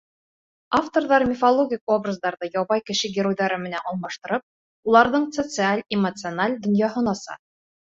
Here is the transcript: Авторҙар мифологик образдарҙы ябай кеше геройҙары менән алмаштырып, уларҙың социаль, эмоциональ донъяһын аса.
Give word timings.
Авторҙар 0.77 1.25
мифологик 1.31 1.93
образдарҙы 1.95 2.49
ябай 2.55 2.81
кеше 2.89 3.13
геройҙары 3.19 3.61
менән 3.67 3.87
алмаштырып, 3.93 4.45
уларҙың 4.93 5.31
социаль, 5.39 5.87
эмоциональ 6.01 6.61
донъяһын 6.67 7.15
аса. 7.17 7.41